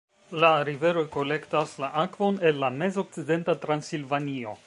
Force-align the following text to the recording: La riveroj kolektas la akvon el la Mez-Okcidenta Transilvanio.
La 0.43 0.49
riveroj 0.69 1.03
kolektas 1.15 1.75
la 1.83 1.91
akvon 2.05 2.41
el 2.51 2.59
la 2.65 2.71
Mez-Okcidenta 2.81 3.59
Transilvanio. 3.67 4.57